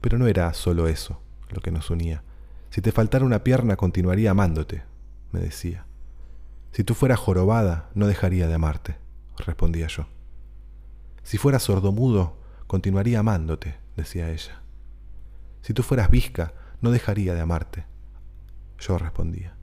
[0.00, 2.22] pero no era solo eso lo que nos unía.
[2.70, 4.82] Si te faltara una pierna, continuaría amándote,
[5.32, 5.86] me decía.
[6.72, 8.96] Si tú fueras jorobada, no dejaría de amarte,
[9.38, 10.06] respondía yo.
[11.22, 14.62] Si fueras sordomudo, continuaría amándote, decía ella.
[15.62, 17.86] Si tú fueras visca, no dejaría de amarte,
[18.78, 19.56] yo respondía.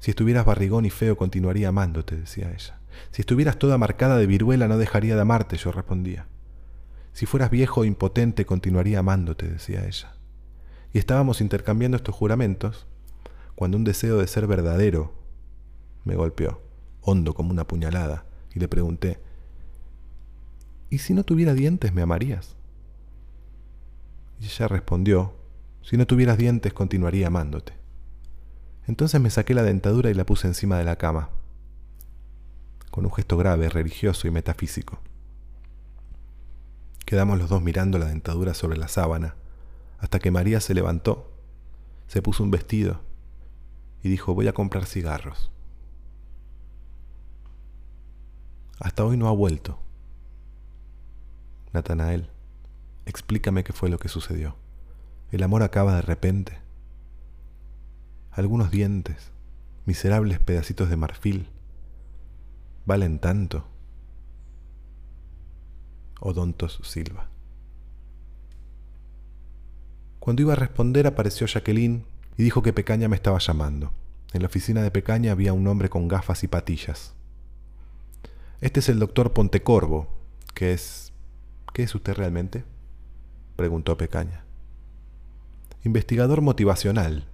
[0.00, 2.80] Si estuvieras barrigón y feo, continuaría amándote, decía ella.
[3.10, 6.26] Si estuvieras toda marcada de viruela, no dejaría de amarte, yo respondía.
[7.14, 10.16] Si fueras viejo o impotente, continuaría amándote, decía ella.
[10.92, 12.88] Y estábamos intercambiando estos juramentos
[13.54, 15.14] cuando un deseo de ser verdadero
[16.04, 16.60] me golpeó,
[17.00, 19.20] hondo como una puñalada, y le pregunté,
[20.90, 22.56] ¿y si no tuviera dientes me amarías?
[24.40, 25.36] Y ella respondió,
[25.82, 27.74] si no tuvieras dientes continuaría amándote.
[28.88, 31.30] Entonces me saqué la dentadura y la puse encima de la cama,
[32.90, 34.98] con un gesto grave, religioso y metafísico.
[37.04, 39.36] Quedamos los dos mirando la dentadura sobre la sábana,
[39.98, 41.30] hasta que María se levantó,
[42.06, 43.00] se puso un vestido
[44.02, 45.50] y dijo, voy a comprar cigarros.
[48.80, 49.78] Hasta hoy no ha vuelto.
[51.72, 52.28] Natanael,
[53.06, 54.56] explícame qué fue lo que sucedió.
[55.32, 56.58] El amor acaba de repente.
[58.30, 59.32] Algunos dientes,
[59.86, 61.48] miserables pedacitos de marfil,
[62.84, 63.66] valen tanto.
[66.24, 67.28] Odontos Silva.
[70.18, 72.06] Cuando iba a responder apareció Jacqueline
[72.38, 73.92] y dijo que Pecaña me estaba llamando.
[74.32, 77.14] En la oficina de Pecaña había un hombre con gafas y patillas.
[78.62, 80.08] Este es el doctor Pontecorvo,
[80.54, 81.12] que es...
[81.74, 82.64] ¿Qué es usted realmente?
[83.56, 84.44] preguntó Pecaña.
[85.84, 87.26] Investigador motivacional,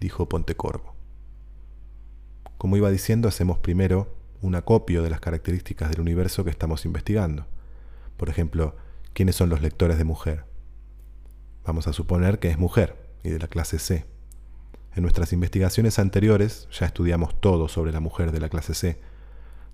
[0.00, 0.94] dijo Pontecorvo.
[2.58, 7.46] Como iba diciendo, hacemos primero un acopio de las características del universo que estamos investigando.
[8.22, 8.76] Por ejemplo,
[9.14, 10.44] ¿quiénes son los lectores de mujer?
[11.66, 14.06] Vamos a suponer que es mujer y de la clase C.
[14.94, 19.00] En nuestras investigaciones anteriores ya estudiamos todo sobre la mujer de la clase C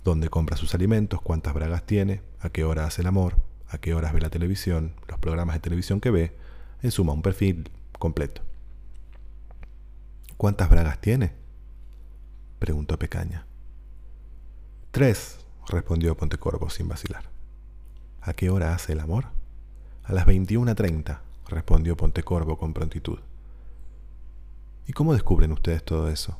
[0.02, 3.36] dónde compra sus alimentos, cuántas bragas tiene, a qué hora hace el amor,
[3.68, 6.34] a qué horas ve la televisión, los programas de televisión que ve,
[6.80, 8.40] en suma, un perfil completo.
[10.38, 11.34] ¿Cuántas bragas tiene?
[12.58, 13.46] preguntó Pecaña.
[14.90, 15.36] Tres,
[15.68, 17.36] respondió Pontecorvo sin vacilar.
[18.28, 19.28] ¿A qué hora hace el amor?
[20.04, 23.20] A las 21.30, respondió Pontecorvo con prontitud.
[24.86, 26.38] ¿Y cómo descubren ustedes todo eso?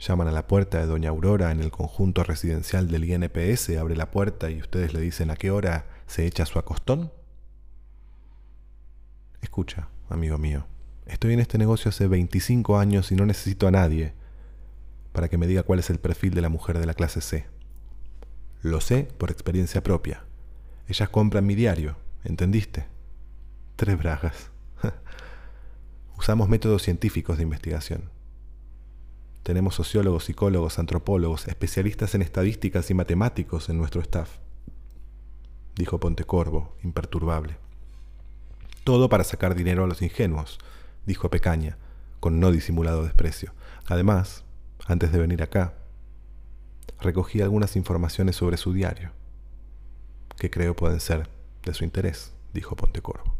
[0.00, 4.10] Llaman a la puerta de Doña Aurora en el conjunto residencial del INPS, abre la
[4.10, 7.12] puerta y ustedes le dicen a qué hora se echa su acostón.
[9.40, 10.66] Escucha, amigo mío,
[11.06, 14.14] estoy en este negocio hace 25 años y no necesito a nadie
[15.12, 17.46] para que me diga cuál es el perfil de la mujer de la clase C.
[18.62, 20.24] Lo sé por experiencia propia.
[20.88, 22.86] Ellas compran mi diario, ¿entendiste?
[23.76, 24.50] Tres bragas.
[26.18, 28.10] Usamos métodos científicos de investigación.
[29.42, 34.38] Tenemos sociólogos, psicólogos, antropólogos, especialistas en estadísticas y matemáticos en nuestro staff,
[35.74, 37.56] dijo Pontecorvo, imperturbable.
[38.84, 40.58] Todo para sacar dinero a los ingenuos,
[41.06, 41.76] dijo Pecaña,
[42.20, 43.52] con no disimulado desprecio.
[43.86, 44.44] Además,
[44.86, 45.74] antes de venir acá,
[47.00, 49.10] recogí algunas informaciones sobre su diario,
[50.36, 51.28] que creo pueden ser
[51.64, 53.34] de su interés, dijo Pontecorvo.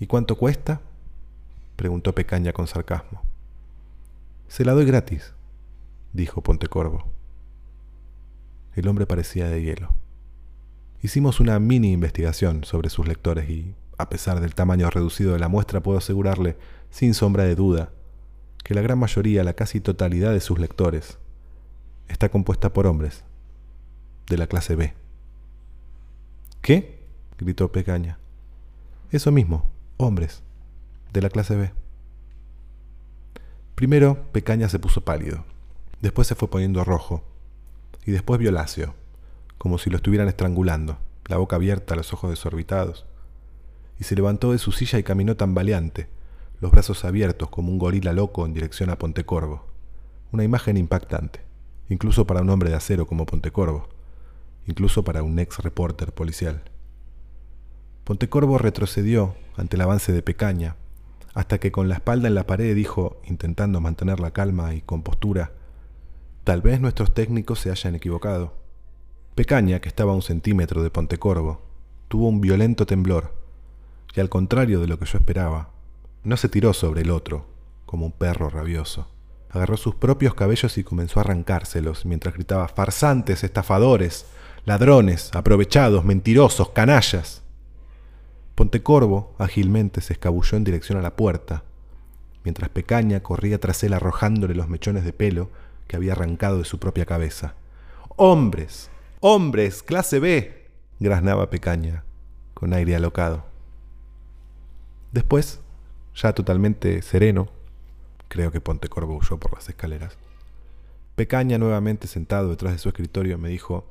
[0.00, 0.80] ¿Y cuánto cuesta?
[1.76, 3.22] preguntó Pecaña con sarcasmo.
[4.48, 5.32] Se la doy gratis,
[6.12, 7.06] dijo Pontecorvo.
[8.74, 9.94] El hombre parecía de hielo.
[11.02, 15.48] Hicimos una mini investigación sobre sus lectores y, a pesar del tamaño reducido de la
[15.48, 16.56] muestra, puedo asegurarle,
[16.90, 17.90] sin sombra de duda,
[18.64, 21.18] que la gran mayoría, la casi totalidad de sus lectores,
[22.08, 23.24] está compuesta por hombres
[24.28, 24.94] de la clase B.
[26.68, 26.98] ¿Qué?
[27.38, 28.18] gritó Pecaña.
[29.10, 30.42] Eso mismo, hombres
[31.14, 31.72] de la clase B.
[33.74, 35.46] Primero, Pecaña se puso pálido,
[36.02, 37.24] después se fue poniendo rojo,
[38.04, 38.94] y después violáceo,
[39.56, 43.06] como si lo estuvieran estrangulando, la boca abierta, los ojos desorbitados.
[43.98, 46.10] Y se levantó de su silla y caminó tambaleante,
[46.60, 49.64] los brazos abiertos como un gorila loco en dirección a Pontecorvo.
[50.32, 51.40] Una imagen impactante,
[51.88, 53.88] incluso para un hombre de acero como Pontecorvo,
[54.68, 56.62] incluso para un ex reporter policial.
[58.04, 60.76] Pontecorvo retrocedió ante el avance de Pecaña
[61.34, 65.52] hasta que con la espalda en la pared dijo, intentando mantener la calma y compostura,
[66.48, 68.54] Tal vez nuestros técnicos se hayan equivocado.
[69.34, 71.60] Pecaña, que estaba a un centímetro de Pontecorvo,
[72.08, 73.34] tuvo un violento temblor,
[74.16, 75.68] y al contrario de lo que yo esperaba,
[76.24, 77.44] no se tiró sobre el otro,
[77.84, 79.10] como un perro rabioso.
[79.50, 84.24] Agarró sus propios cabellos y comenzó a arrancárselos mientras gritaba farsantes, estafadores,
[84.68, 87.42] ladrones, aprovechados, mentirosos, canallas.
[88.54, 91.64] Pontecorvo ágilmente se escabulló en dirección a la puerta,
[92.44, 95.48] mientras Pecaña corría tras él arrojándole los mechones de pelo
[95.86, 97.54] que había arrancado de su propia cabeza.
[98.16, 98.90] ¡Hombres!
[99.20, 99.82] ¡Hombres!
[99.82, 100.68] ¡Clase B!
[101.00, 102.04] graznaba Pecaña,
[102.52, 103.46] con aire alocado.
[105.12, 105.60] Después,
[106.14, 107.48] ya totalmente sereno,
[108.28, 110.18] creo que Pontecorvo huyó por las escaleras,
[111.16, 113.86] Pecaña, nuevamente sentado detrás de su escritorio, me dijo,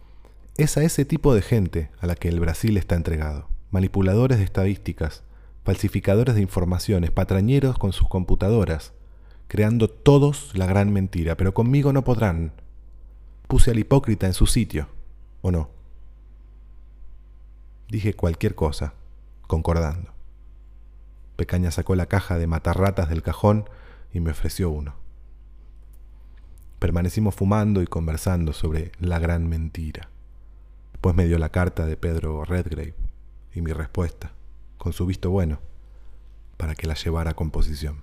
[0.58, 4.44] es a ese tipo de gente a la que el Brasil está entregado, manipuladores de
[4.44, 5.22] estadísticas,
[5.64, 8.94] falsificadores de informaciones, patrañeros con sus computadoras,
[9.48, 12.54] creando todos la gran mentira, pero conmigo no podrán.
[13.48, 14.90] Puse al hipócrita en su sitio,
[15.42, 15.70] ¿o no?
[17.90, 18.94] Dije cualquier cosa,
[19.46, 20.12] concordando.
[21.36, 23.70] Pecaña sacó la caja de matarratas del cajón
[24.12, 24.96] y me ofreció uno.
[26.80, 30.10] Permanecimos fumando y conversando sobre la gran mentira.
[30.98, 32.96] Después me dio la carta de Pedro Redgrave
[33.54, 34.32] y mi respuesta,
[34.80, 35.60] con su visto bueno,
[36.58, 38.02] para que la llevara a composición.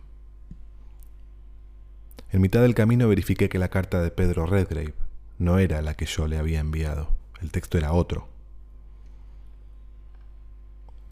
[2.30, 4.94] En mitad del camino verifiqué que la carta de Pedro Redgrave
[5.40, 7.08] no era la que yo le había enviado.
[7.42, 8.28] El texto era otro.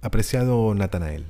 [0.02, 1.26] Apreciado Natanael,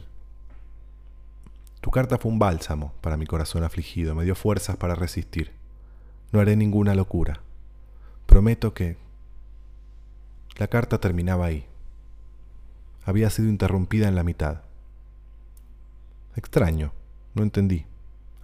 [1.80, 5.52] tu carta fue un bálsamo para mi corazón afligido, me dio fuerzas para resistir.
[6.30, 7.40] No haré ninguna locura.
[8.26, 8.98] Prometo que...
[10.58, 11.66] La carta terminaba ahí.
[13.04, 14.62] Había sido interrumpida en la mitad.
[16.36, 16.92] Extraño,
[17.34, 17.86] no entendí.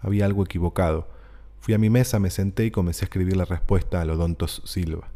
[0.01, 1.09] Había algo equivocado.
[1.61, 5.09] Fui a mi mesa, me senté y comencé a escribir la respuesta al Odontos Silva.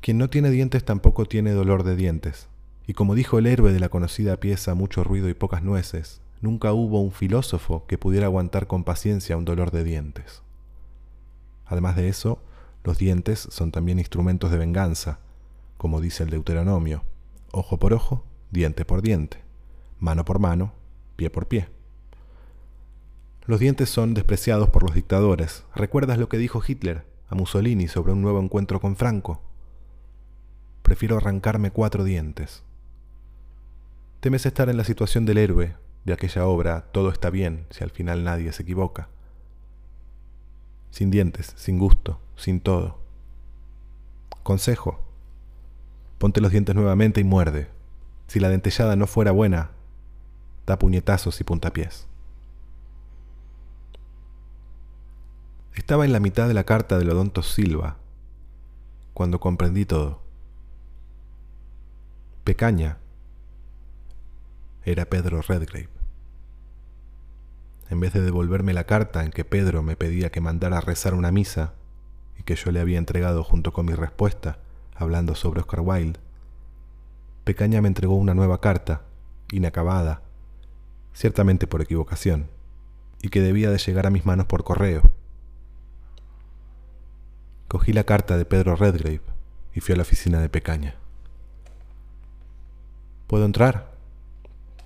[0.00, 2.48] Quien no tiene dientes tampoco tiene dolor de dientes.
[2.86, 6.72] Y como dijo el héroe de la conocida pieza Mucho ruido y pocas nueces, nunca
[6.72, 10.42] hubo un filósofo que pudiera aguantar con paciencia un dolor de dientes.
[11.66, 12.42] Además de eso,
[12.84, 15.18] los dientes son también instrumentos de venganza,
[15.76, 17.04] como dice el Deuteronomio,
[17.52, 19.42] ojo por ojo, diente por diente,
[19.98, 20.72] mano por mano,
[21.16, 21.68] pie por pie.
[23.46, 25.64] Los dientes son despreciados por los dictadores.
[25.74, 29.42] ¿Recuerdas lo que dijo Hitler a Mussolini sobre un nuevo encuentro con Franco?
[30.82, 32.62] Prefiero arrancarme cuatro dientes.
[34.20, 37.90] Temes estar en la situación del héroe de aquella obra Todo está bien si al
[37.90, 39.08] final nadie se equivoca.
[40.90, 42.98] Sin dientes, sin gusto, sin todo.
[44.42, 45.00] Consejo.
[46.18, 47.70] Ponte los dientes nuevamente y muerde.
[48.26, 49.70] Si la dentellada no fuera buena,
[50.66, 52.06] da puñetazos y puntapiés.
[55.74, 57.96] Estaba en la mitad de la carta del odonto Silva
[59.14, 60.20] cuando comprendí todo.
[62.44, 62.98] Pecaña
[64.84, 65.99] era Pedro Redgrave.
[67.90, 71.12] En vez de devolverme la carta en que Pedro me pedía que mandara a rezar
[71.12, 71.74] una misa
[72.38, 74.58] y que yo le había entregado junto con mi respuesta,
[74.94, 76.20] hablando sobre Oscar Wilde,
[77.42, 79.02] Pecaña me entregó una nueva carta,
[79.50, 80.22] inacabada,
[81.12, 82.48] ciertamente por equivocación,
[83.22, 85.02] y que debía de llegar a mis manos por correo.
[87.66, 89.22] Cogí la carta de Pedro Redgrave
[89.74, 90.94] y fui a la oficina de Pecaña.
[93.26, 93.90] ¿Puedo entrar?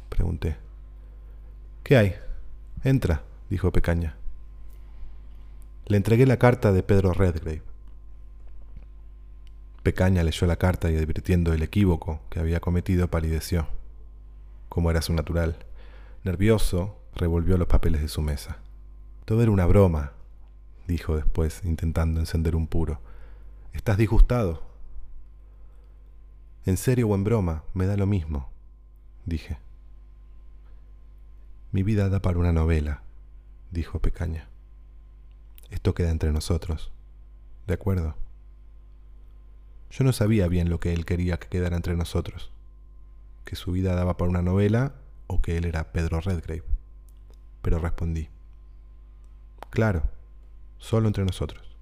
[0.08, 0.56] pregunté.
[1.82, 2.14] ¿Qué hay?
[2.84, 4.14] Entra, dijo Pecaña.
[5.86, 7.62] Le entregué la carta de Pedro Redgrave.
[9.82, 13.68] Pecaña leyó la carta y advirtiendo el equívoco que había cometido palideció,
[14.68, 15.56] como era su natural.
[16.24, 18.58] Nervioso, revolvió los papeles de su mesa.
[19.24, 20.12] Todo era una broma,
[20.86, 23.00] dijo después, intentando encender un puro.
[23.72, 24.62] ¿Estás disgustado?
[26.66, 28.50] En serio o en broma, me da lo mismo,
[29.24, 29.56] dije.
[31.74, 33.02] Mi vida da para una novela,
[33.72, 34.46] dijo Pecaña.
[35.70, 36.92] Esto queda entre nosotros.
[37.66, 38.14] ¿De acuerdo?
[39.90, 42.52] Yo no sabía bien lo que él quería que quedara entre nosotros.
[43.44, 44.94] Que su vida daba para una novela
[45.26, 46.62] o que él era Pedro Redgrave.
[47.60, 48.28] Pero respondí.
[49.70, 50.04] Claro,
[50.78, 51.76] solo entre nosotros.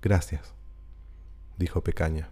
[0.00, 0.54] Gracias,
[1.58, 2.30] dijo Pecaña,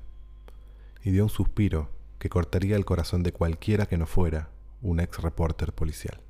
[1.04, 4.48] y dio un suspiro que cortaría el corazón de cualquiera que no fuera
[4.82, 6.29] un ex reporter policial.